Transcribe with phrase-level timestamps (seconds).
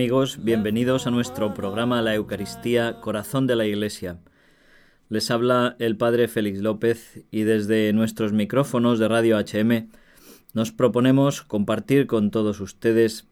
[0.00, 4.16] Amigos, bienvenidos a nuestro programa La Eucaristía, Corazón de la Iglesia.
[5.10, 9.90] Les habla el Padre Félix López y desde nuestros micrófonos de Radio HM
[10.54, 13.26] nos proponemos compartir con todos ustedes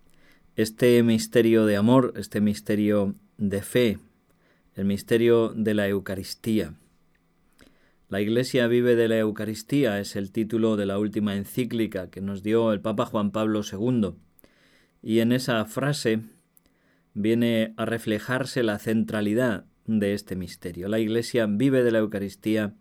[0.57, 3.99] este misterio de amor, este misterio de fe,
[4.75, 6.75] el misterio de la Eucaristía.
[8.11, 12.43] La Iglesia vive de la Eucaristía es el título de la última encíclica que nos
[12.43, 14.17] dio el Papa Juan Pablo II.
[15.01, 16.25] Y en esa frase
[17.21, 20.89] viene a reflejarse la centralidad de este misterio.
[20.89, 22.75] La Iglesia vive de la Eucaristía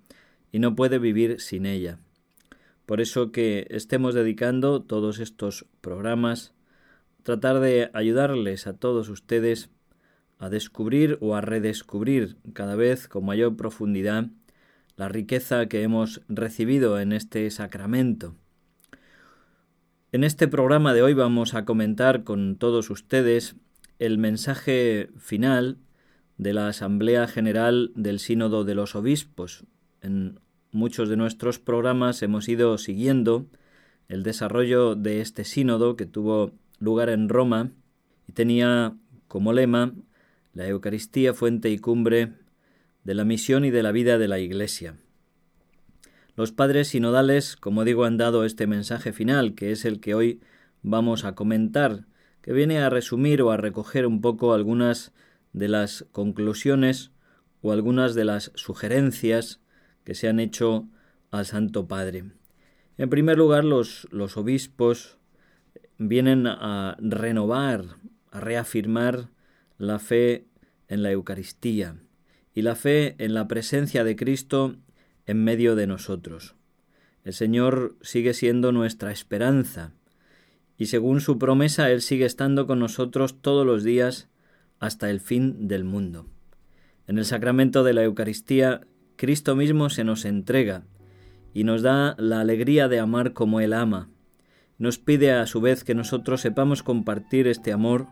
[0.51, 1.97] y no puede vivir sin ella.
[2.85, 6.53] Por eso que estemos dedicando todos estos programas,
[7.23, 9.71] tratar de ayudarles a todos ustedes
[10.37, 14.27] a descubrir o a redescubrir cada vez con mayor profundidad
[14.97, 18.35] la riqueza que hemos recibido en este sacramento.
[20.11, 23.55] En este programa de hoy vamos a comentar con todos ustedes
[23.99, 25.77] el mensaje final
[26.37, 29.65] de la Asamblea General del Sínodo de los Obispos.
[30.01, 30.39] En
[30.71, 33.47] muchos de nuestros programas hemos ido siguiendo
[34.07, 37.71] el desarrollo de este sínodo que tuvo lugar en Roma
[38.27, 38.95] y tenía
[39.27, 39.93] como lema
[40.53, 42.33] la Eucaristía, fuente y cumbre
[43.03, 44.97] de la misión y de la vida de la Iglesia.
[46.35, 50.41] Los padres sinodales, como digo, han dado este mensaje final, que es el que hoy
[50.83, 52.05] vamos a comentar,
[52.47, 55.11] que viene a resumir o a recoger un poco algunas
[55.51, 57.11] de las conclusiones
[57.61, 59.59] o algunas de las sugerencias
[60.05, 60.87] que se han hecho
[61.29, 62.23] al Santo Padre.
[62.97, 65.17] En primer lugar, los, los obispos
[65.97, 67.97] vienen a renovar,
[68.31, 69.27] a reafirmar
[69.77, 70.47] la fe
[70.87, 71.97] en la Eucaristía
[72.53, 74.77] y la fe en la presencia de Cristo
[75.25, 76.55] en medio de nosotros.
[77.25, 79.91] El Señor sigue siendo nuestra esperanza,
[80.77, 84.29] y según su promesa Él sigue estando con nosotros todos los días
[84.79, 86.27] hasta el fin del mundo.
[87.07, 88.81] En el sacramento de la Eucaristía,
[89.15, 90.83] Cristo mismo se nos entrega
[91.53, 94.09] y nos da la alegría de amar como Él ama.
[94.77, 98.07] Nos pide a su vez que nosotros sepamos compartir este amor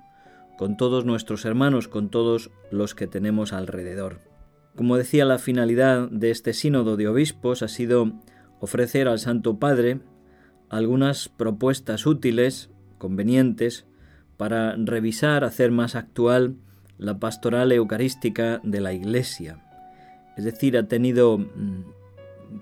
[0.58, 4.20] con todos nuestros hermanos, con todos los que tenemos alrededor.
[4.76, 8.14] Como decía, la finalidad de este sínodo de obispos ha sido
[8.60, 10.00] ofrecer al Santo Padre
[10.70, 13.86] algunas propuestas útiles, convenientes,
[14.38, 16.56] para revisar, hacer más actual
[16.98, 19.62] la pastoral eucarística de la Iglesia.
[20.38, 21.84] Es decir, ha tenido mm,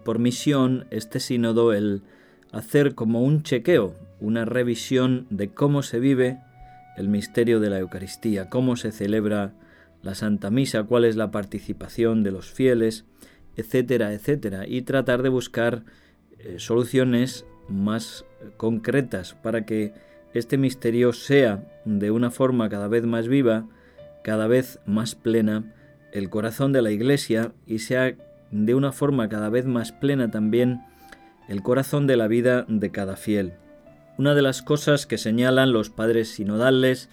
[0.03, 2.03] por misión este sínodo el
[2.51, 6.39] hacer como un chequeo, una revisión de cómo se vive
[6.97, 9.53] el misterio de la Eucaristía, cómo se celebra
[10.03, 13.05] la Santa Misa, cuál es la participación de los fieles,
[13.55, 15.83] etcétera, etcétera, y tratar de buscar
[16.37, 18.25] eh, soluciones más
[18.57, 19.93] concretas para que
[20.33, 23.65] este misterio sea de una forma cada vez más viva,
[24.23, 25.73] cada vez más plena,
[26.11, 28.15] el corazón de la Iglesia y sea
[28.51, 30.81] de una forma cada vez más plena también
[31.49, 33.53] el corazón de la vida de cada fiel.
[34.17, 37.09] Una de las cosas que señalan los padres sinodales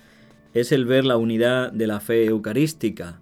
[0.52, 3.20] es el ver la unidad de la fe eucarística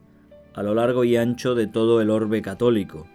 [0.54, 3.06] a lo largo y ancho de todo el orbe católico.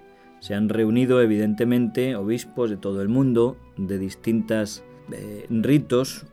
[0.44, 4.84] Se han reunido evidentemente obispos de todo el mundo, de distintas
[5.14, 6.26] eh, ritos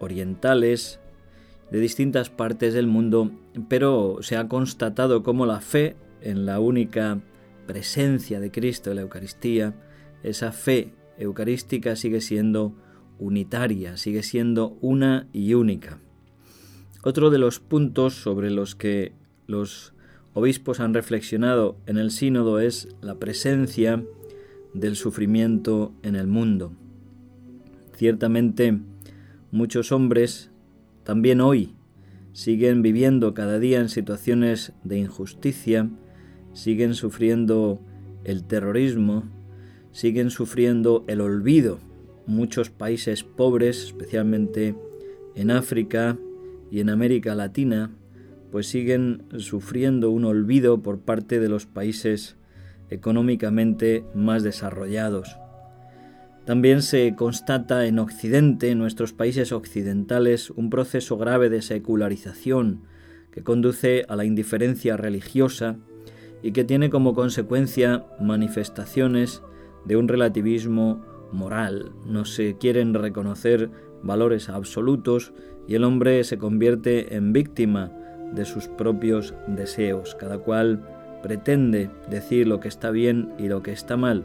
[0.00, 0.98] orientales,
[1.70, 3.30] de distintas partes del mundo,
[3.68, 7.20] pero se ha constatado como la fe en la única
[7.68, 9.72] presencia de Cristo en la Eucaristía,
[10.24, 12.74] esa fe eucarística sigue siendo
[13.20, 16.00] unitaria, sigue siendo una y única.
[17.04, 19.12] Otro de los puntos sobre los que
[19.46, 19.91] los
[20.34, 24.02] obispos han reflexionado en el sínodo es la presencia
[24.74, 26.72] del sufrimiento en el mundo.
[27.94, 28.80] Ciertamente,
[29.50, 30.50] muchos hombres,
[31.04, 31.74] también hoy,
[32.32, 35.90] siguen viviendo cada día en situaciones de injusticia,
[36.54, 37.80] siguen sufriendo
[38.24, 39.24] el terrorismo,
[39.92, 41.78] siguen sufriendo el olvido.
[42.26, 44.74] Muchos países pobres, especialmente
[45.34, 46.16] en África,
[46.72, 47.90] y en América Latina,
[48.52, 52.36] pues siguen sufriendo un olvido por parte de los países
[52.90, 55.38] económicamente más desarrollados.
[56.44, 62.82] También se constata en Occidente, en nuestros países occidentales, un proceso grave de secularización
[63.30, 65.78] que conduce a la indiferencia religiosa
[66.42, 69.42] y que tiene como consecuencia manifestaciones
[69.86, 71.02] de un relativismo
[71.32, 71.92] moral.
[72.04, 73.70] No se quieren reconocer
[74.02, 75.32] valores absolutos
[75.66, 77.92] y el hombre se convierte en víctima
[78.32, 80.14] de sus propios deseos.
[80.14, 80.80] Cada cual
[81.22, 84.24] pretende decir lo que está bien y lo que está mal,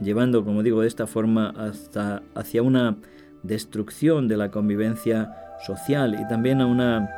[0.00, 2.96] llevando, como digo, de esta forma hasta hacia una
[3.42, 5.34] destrucción de la convivencia
[5.66, 7.08] social y también a una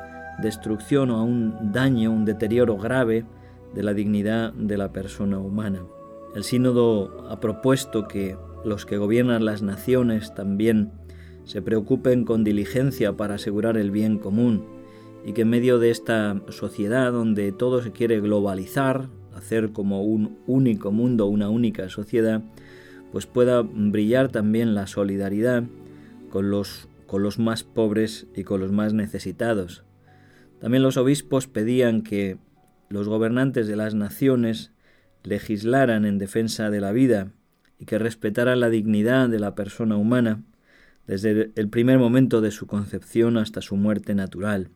[0.40, 3.25] destrucción o a un daño, un deterioro grave
[3.75, 5.82] de la dignidad de la persona humana.
[6.34, 10.93] El sínodo ha propuesto que los que gobiernan las naciones también
[11.44, 14.64] se preocupen con diligencia para asegurar el bien común
[15.25, 20.39] y que en medio de esta sociedad donde todo se quiere globalizar, hacer como un
[20.47, 22.43] único mundo, una única sociedad,
[23.13, 25.65] pues pueda brillar también la solidaridad
[26.31, 29.85] con los, con los más pobres y con los más necesitados.
[30.61, 32.39] También los obispos pedían que
[32.89, 34.73] los gobernantes de las naciones
[35.25, 37.33] legislaran en defensa de la vida
[37.79, 40.43] y que respetaran la dignidad de la persona humana
[41.07, 44.71] desde el primer momento de su concepción hasta su muerte natural.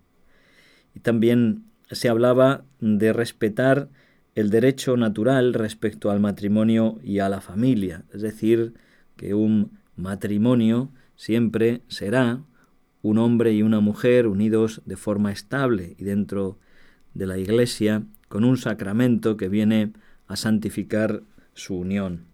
[0.96, 3.90] Y también se hablaba de respetar
[4.34, 8.72] el derecho natural respecto al matrimonio y a la familia, es decir,
[9.16, 12.40] que un matrimonio siempre será
[13.02, 16.58] un hombre y una mujer unidos de forma estable y dentro
[17.12, 19.92] de la Iglesia con un sacramento que viene
[20.28, 21.22] a santificar
[21.52, 22.24] su unión.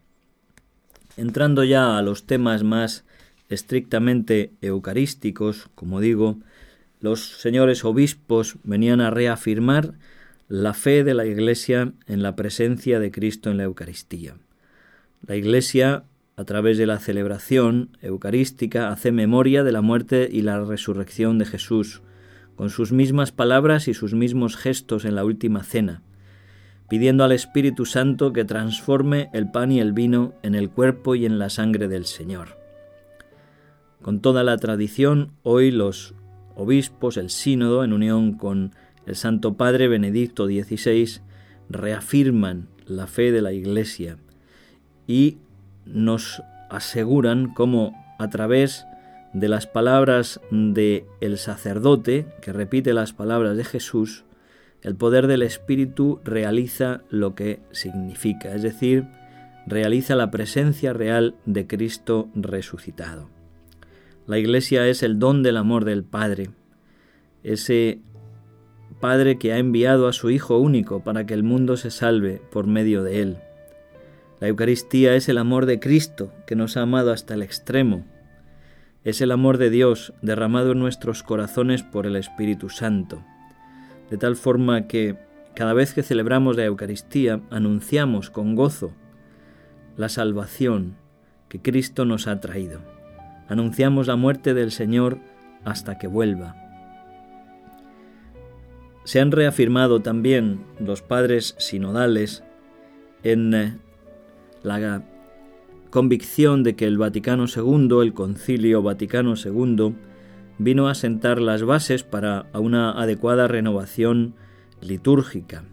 [1.16, 3.04] Entrando ya a los temas más
[3.48, 6.38] estrictamente eucarísticos, como digo,
[7.02, 9.94] los señores obispos venían a reafirmar
[10.48, 14.36] la fe de la Iglesia en la presencia de Cristo en la Eucaristía.
[15.26, 16.04] La Iglesia,
[16.36, 21.46] a través de la celebración eucarística, hace memoria de la muerte y la resurrección de
[21.46, 22.02] Jesús,
[22.54, 26.02] con sus mismas palabras y sus mismos gestos en la última cena,
[26.88, 31.26] pidiendo al Espíritu Santo que transforme el pan y el vino en el cuerpo y
[31.26, 32.58] en la sangre del Señor.
[34.02, 36.14] Con toda la tradición, hoy los
[36.54, 38.72] obispos, el sínodo, en unión con
[39.06, 41.20] el Santo Padre Benedicto XVI,
[41.68, 44.18] reafirman la fe de la Iglesia
[45.06, 45.38] y
[45.84, 48.86] nos aseguran cómo a través
[49.32, 54.24] de las palabras de el sacerdote, que repite las palabras de Jesús,
[54.82, 59.06] el poder del Espíritu realiza lo que significa, es decir,
[59.66, 63.28] realiza la presencia real de Cristo resucitado.
[64.26, 66.50] La Iglesia es el don del amor del Padre,
[67.42, 68.00] ese
[69.00, 72.68] Padre que ha enviado a su Hijo único para que el mundo se salve por
[72.68, 73.38] medio de él.
[74.38, 78.04] La Eucaristía es el amor de Cristo que nos ha amado hasta el extremo.
[79.02, 83.24] Es el amor de Dios derramado en nuestros corazones por el Espíritu Santo.
[84.08, 85.16] De tal forma que
[85.56, 88.92] cada vez que celebramos la Eucaristía anunciamos con gozo
[89.96, 90.94] la salvación
[91.48, 93.01] que Cristo nos ha traído.
[93.48, 95.18] Anunciamos la muerte del Señor
[95.64, 96.62] hasta que vuelva
[99.04, 102.44] se han reafirmado también los padres sinodales
[103.22, 103.78] en eh,
[104.62, 105.02] la
[105.90, 109.94] convicción de que el Vaticano II, el Concilio Vaticano II,
[110.58, 114.34] vino a sentar las bases para una adecuada renovación
[114.80, 115.64] litúrgica.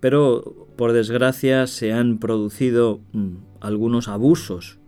[0.00, 4.78] Pero, por desgracia, se han producido mm, algunos abusos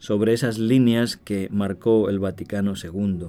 [0.00, 3.28] sobre esas líneas que marcó el Vaticano II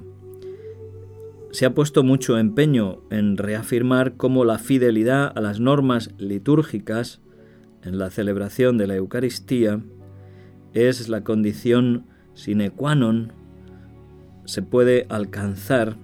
[1.51, 7.19] se ha puesto mucho empeño en reafirmar cómo la fidelidad a las normas litúrgicas
[7.83, 9.81] en la celebración de la Eucaristía
[10.73, 13.33] es la condición sine qua non,
[14.45, 15.97] se puede alcanzar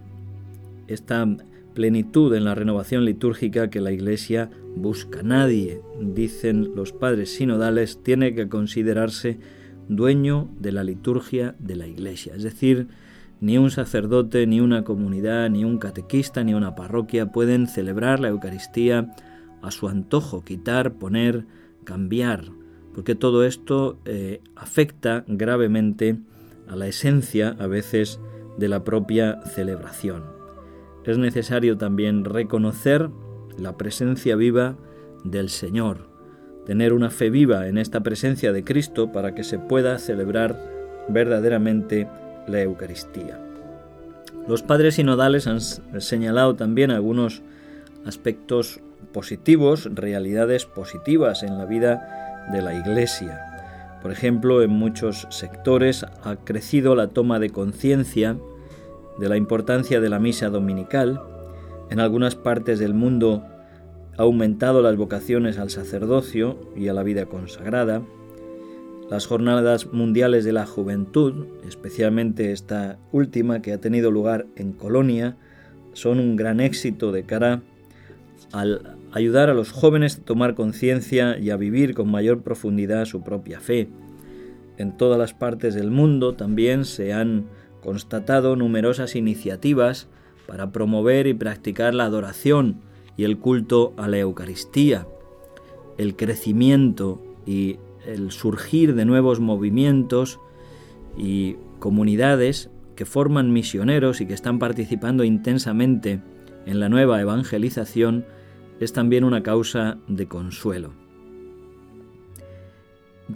[0.87, 1.25] esta
[1.73, 5.23] plenitud en la renovación litúrgica que la Iglesia busca.
[5.23, 9.39] Nadie, dicen los padres sinodales, tiene que considerarse
[9.89, 12.87] dueño de la liturgia de la Iglesia, es decir,
[13.39, 18.29] ni un sacerdote, ni una comunidad, ni un catequista, ni una parroquia pueden celebrar la
[18.29, 19.13] Eucaristía
[19.61, 21.45] a su antojo, quitar, poner,
[21.83, 22.45] cambiar,
[22.93, 26.17] porque todo esto eh, afecta gravemente
[26.67, 28.19] a la esencia a veces
[28.57, 30.23] de la propia celebración.
[31.05, 33.09] Es necesario también reconocer
[33.57, 34.77] la presencia viva
[35.23, 36.06] del Señor,
[36.67, 40.59] tener una fe viva en esta presencia de Cristo para que se pueda celebrar
[41.07, 42.09] verdaderamente
[42.45, 43.39] la Eucaristía.
[44.49, 47.41] Los padres sinodales han señalado también algunos
[48.05, 48.81] aspectos
[49.13, 53.39] positivos, realidades positivas en la vida de la Iglesia.
[54.01, 58.35] Por ejemplo, en muchos sectores ha crecido la toma de conciencia
[59.17, 61.21] de la importancia de la misa dominical.
[61.89, 63.45] En algunas partes del mundo
[64.17, 68.01] aumentado las vocaciones al sacerdocio y a la vida consagrada.
[69.09, 75.37] Las jornadas mundiales de la juventud, especialmente esta última que ha tenido lugar en Colonia,
[75.93, 77.61] son un gran éxito de cara
[78.51, 83.23] al ayudar a los jóvenes a tomar conciencia y a vivir con mayor profundidad su
[83.23, 83.87] propia fe.
[84.77, 87.45] En todas las partes del mundo también se han
[87.81, 90.07] constatado numerosas iniciativas
[90.47, 92.81] para promover y practicar la adoración
[93.17, 95.07] y el culto a la Eucaristía,
[95.97, 100.39] el crecimiento y el surgir de nuevos movimientos
[101.17, 106.21] y comunidades que forman misioneros y que están participando intensamente
[106.65, 108.25] en la nueva evangelización
[108.79, 110.93] es también una causa de consuelo.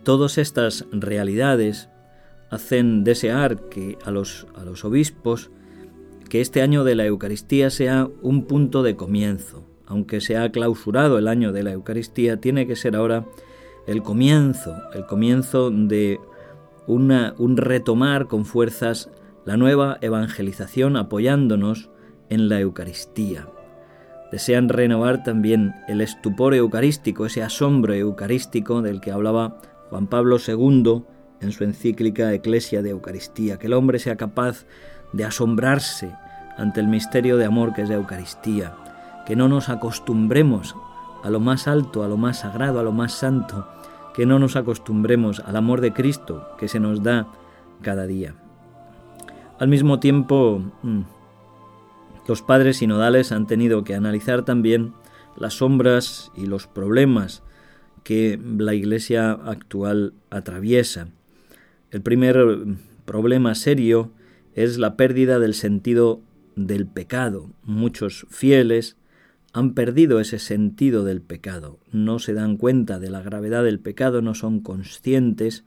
[0.03, 1.89] Todas estas realidades
[2.49, 5.51] hacen desear que a los, a los obispos
[6.29, 9.70] que este año de la Eucaristía sea un punto de comienzo.
[9.91, 13.25] Aunque se ha clausurado el año de la Eucaristía, tiene que ser ahora
[13.87, 16.17] el comienzo, el comienzo de
[16.87, 19.09] un retomar con fuerzas
[19.43, 21.89] la nueva evangelización apoyándonos
[22.29, 23.49] en la Eucaristía.
[24.31, 29.57] Desean renovar también el estupor eucarístico, ese asombro eucarístico del que hablaba
[29.89, 31.03] Juan Pablo II
[31.41, 34.65] en su encíclica Eclesia de Eucaristía, que el hombre sea capaz
[35.11, 36.15] de asombrarse
[36.57, 38.73] ante el misterio de amor que es la Eucaristía,
[39.25, 40.75] que no nos acostumbremos
[41.23, 43.67] a lo más alto, a lo más sagrado, a lo más santo,
[44.13, 47.27] que no nos acostumbremos al amor de Cristo que se nos da
[47.81, 48.35] cada día.
[49.59, 51.01] Al mismo tiempo, mm,
[52.27, 54.93] los padres sinodales han tenido que analizar también
[55.37, 57.43] las sombras y los problemas
[58.03, 61.09] que la Iglesia actual atraviesa.
[61.91, 62.37] El primer
[63.05, 64.11] problema serio
[64.55, 66.21] es la pérdida del sentido
[66.55, 67.49] del pecado.
[67.63, 68.97] Muchos fieles
[69.53, 74.21] han perdido ese sentido del pecado, no se dan cuenta de la gravedad del pecado,
[74.21, 75.65] no son conscientes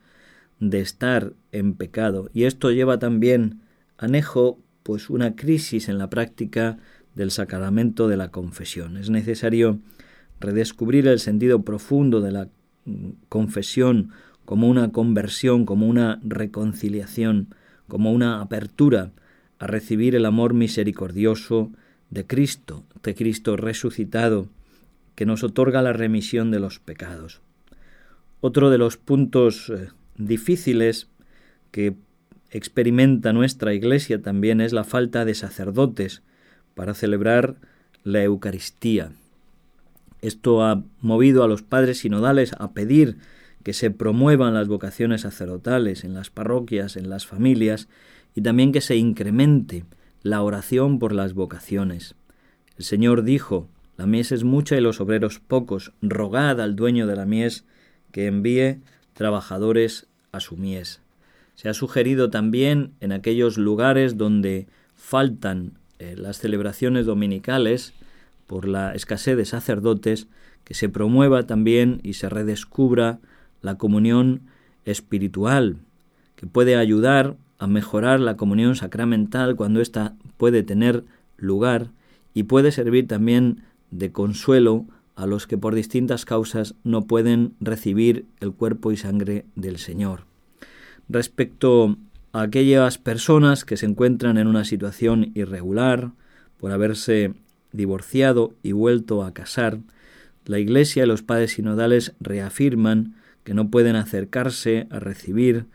[0.61, 2.31] de estar en pecado.
[2.33, 3.61] Y esto lleva también
[3.99, 6.79] anejo pues una crisis en la práctica
[7.15, 8.97] del sacramento de la confesión.
[8.97, 9.81] Es necesario
[10.41, 12.49] redescubrir el sentido profundo de la
[12.85, 14.11] mm, confesión
[14.45, 17.55] como una conversión, como una reconciliación,
[17.89, 19.13] como una apertura
[19.59, 21.71] a recibir el amor misericordioso
[22.15, 24.49] de Cristo, de Cristo resucitado,
[25.17, 27.41] que nos otorga la remisión de los pecados.
[28.41, 31.09] Otro de los puntos eh, difíciles
[31.73, 31.97] que
[32.51, 36.23] experimenta nuestra Iglesia también es la falta de sacerdotes
[36.77, 37.57] para celebrar
[38.05, 39.11] la Eucaristía.
[40.23, 43.19] Esto ha movido a los padres sinodales a pedir
[43.65, 47.89] que se promuevan las vocaciones sacerdotales en las parroquias, en las familias,
[48.37, 49.85] y también que se incremente
[50.25, 52.17] la oración por las vocaciones.
[52.79, 57.15] El Señor dijo, la mies es mucha y los obreros pocos, rogad al dueño de
[57.15, 57.65] la mies
[58.11, 58.81] que envíe
[59.13, 61.03] trabajadores a su mies.
[61.57, 64.67] Se ha sugerido también en aquellos lugares donde
[64.97, 67.93] faltan eh, las celebraciones dominicales
[68.47, 70.27] por la escasez de sacerdotes,
[70.65, 73.19] que se promueva también y se redescubra
[73.61, 74.41] la comunión
[74.87, 75.77] espiritual,
[76.37, 81.05] que puede ayudar a mejorar la comunión sacramental cuando ésta puede tener
[81.37, 81.91] lugar
[82.35, 88.27] y puede servir también de consuelo a los que por distintas causas no pueden recibir
[88.41, 90.25] el cuerpo y sangre del Señor.
[91.09, 91.97] Respecto
[92.33, 96.11] a aquellas personas que se encuentran en una situación irregular
[96.59, 97.35] por haberse
[97.73, 99.79] divorciado y vuelto a casar,
[100.47, 105.67] la Iglesia y los padres sinodales reafirman que no pueden acercarse a recibir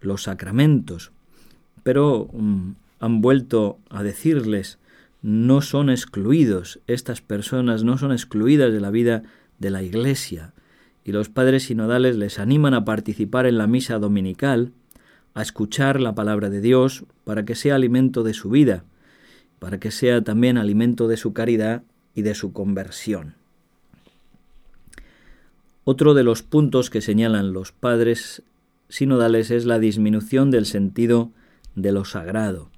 [0.00, 1.12] los sacramentos,
[1.88, 4.78] pero mm, han vuelto a decirles
[5.22, 9.22] no son excluidos, estas personas no son excluidas de la vida
[9.58, 10.52] de la Iglesia,
[11.02, 14.72] y los padres sinodales les animan a participar en la misa dominical,
[15.32, 18.84] a escuchar la palabra de Dios para que sea alimento de su vida,
[19.58, 23.32] para que sea también alimento de su caridad y de su conversión.
[25.84, 28.42] Otro de los puntos que señalan los padres
[28.90, 31.32] sinodales es la disminución del sentido
[31.82, 32.70] de lo sagrado,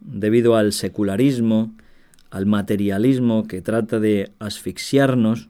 [0.00, 1.74] debido al secularismo,
[2.30, 5.48] al materialismo que trata de asfixiarnos,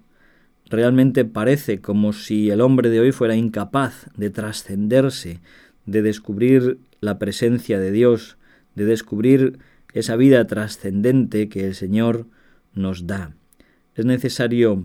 [0.66, 5.40] realmente parece como si el hombre de hoy fuera incapaz de trascenderse,
[5.86, 8.36] de descubrir la presencia de Dios,
[8.74, 9.58] de descubrir
[9.92, 12.26] esa vida trascendente que el Señor
[12.74, 13.32] nos da.
[13.94, 14.84] Es necesario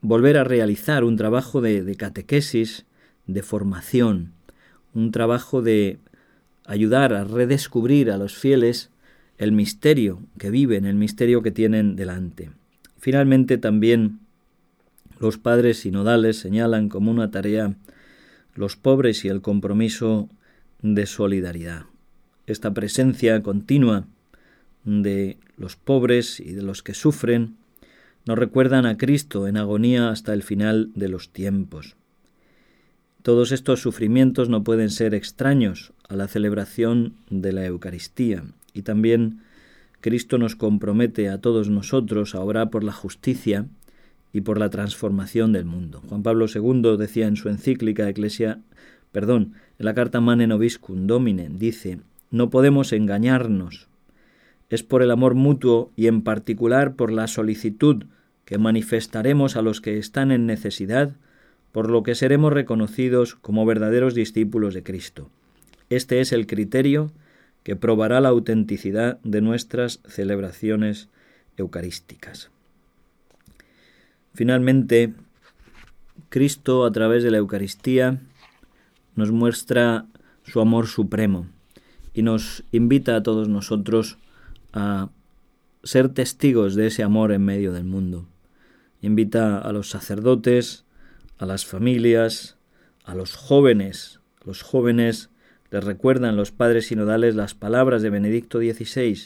[0.00, 2.84] volver a realizar un trabajo de, catequesis,
[3.26, 4.32] de formación,
[4.94, 5.98] un trabajo de
[6.66, 8.90] ayudar a redescubrir a los fieles
[9.38, 12.50] el misterio que viven, el misterio que tienen delante.
[12.98, 14.20] Finalmente también
[15.18, 17.74] los padres sinodales señalan como una tarea
[18.54, 20.28] los pobres y el compromiso
[20.82, 21.84] de solidaridad.
[22.46, 24.04] Esta presencia continua
[24.84, 27.56] de los pobres y de los que sufren
[28.26, 31.96] nos recuerdan a Cristo en agonía hasta el final de los tiempos.
[33.22, 38.42] Todos estos sufrimientos no pueden ser extraños a la celebración de la Eucaristía
[38.74, 39.42] y también
[40.00, 43.66] Cristo nos compromete a todos nosotros a orar por la justicia
[44.32, 46.02] y por la transformación del mundo.
[46.08, 48.58] Juan Pablo II decía en su encíclica Eclesia,
[49.12, 52.00] perdón, en la carta Manen Obiscum Domine, dice,
[52.32, 53.86] no podemos engañarnos.
[54.68, 58.06] Es por el amor mutuo y en particular por la solicitud
[58.44, 61.14] que manifestaremos a los que están en necesidad,
[61.72, 65.30] por lo que seremos reconocidos como verdaderos discípulos de Cristo.
[65.88, 67.10] Este es el criterio
[67.62, 71.08] que probará la autenticidad de nuestras celebraciones
[71.56, 72.50] eucarísticas.
[74.34, 75.14] Finalmente,
[76.28, 78.20] Cristo a través de la Eucaristía
[79.14, 80.06] nos muestra
[80.44, 81.46] su amor supremo
[82.14, 84.18] y nos invita a todos nosotros
[84.72, 85.10] a
[85.82, 88.26] ser testigos de ese amor en medio del mundo.
[89.02, 90.84] Invita a los sacerdotes,
[91.42, 92.56] a las familias,
[93.04, 95.28] a los jóvenes, los jóvenes
[95.72, 99.18] les recuerdan los padres sinodales las palabras de Benedicto XVI.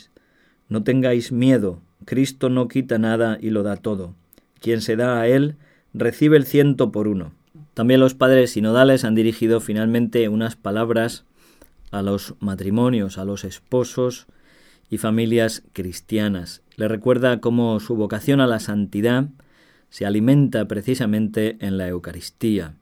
[0.70, 4.14] No tengáis miedo, Cristo no quita nada y lo da todo.
[4.61, 5.56] Quien se da a Él
[5.92, 7.32] recibe el ciento por uno.
[7.75, 11.26] También los padres sinodales han dirigido finalmente unas palabras
[11.90, 14.26] a los matrimonios, a los esposos
[14.88, 16.62] y familias cristianas.
[16.76, 19.28] Le recuerda cómo su vocación a la santidad
[19.90, 22.74] se alimenta precisamente en la Eucaristía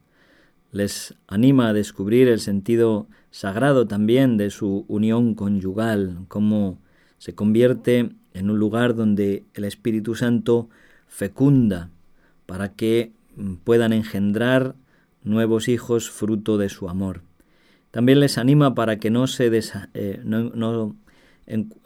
[0.75, 6.80] les anima a descubrir el sentido sagrado también de su unión conyugal, cómo
[7.18, 10.68] se convierte en un lugar donde el Espíritu Santo
[11.06, 11.90] fecunda
[12.46, 13.12] para que
[13.62, 14.75] puedan engendrar
[15.23, 17.23] nuevos hijos fruto de su amor.
[17.92, 19.49] También les anima para que no se
[19.95, 20.97] eh, no,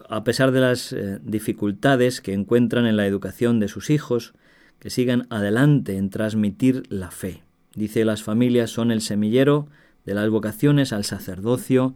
[0.09, 4.33] a pesar de las eh, dificultades que encuentran en la educación de sus hijos,
[4.79, 7.43] que sigan adelante en transmitir la fe.
[7.75, 9.69] Dice, las familias son el semillero
[10.05, 11.95] de las vocaciones al sacerdocio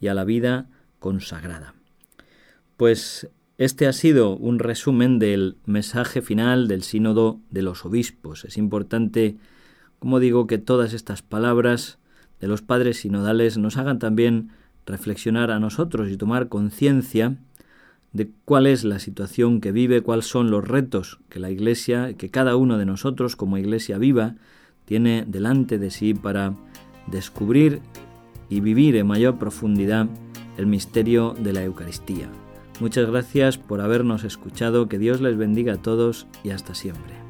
[0.00, 0.68] y a la vida
[0.98, 1.74] consagrada.
[2.76, 8.44] Pues este ha sido un resumen del mensaje final del sínodo de los obispos.
[8.44, 9.36] Es importante,
[9.98, 11.98] como digo, que todas estas palabras
[12.40, 14.50] de los padres sinodales nos hagan también
[14.86, 17.36] reflexionar a nosotros y tomar conciencia
[18.14, 22.30] de cuál es la situación que vive, cuáles son los retos que la Iglesia, que
[22.30, 24.36] cada uno de nosotros como Iglesia viva
[24.86, 26.54] tiene delante de sí para
[27.08, 27.80] descubrir
[28.48, 30.08] y vivir en mayor profundidad
[30.56, 32.30] el misterio de la Eucaristía.
[32.80, 37.23] Muchas gracias por habernos escuchado, que Dios les bendiga a todos y hasta siempre.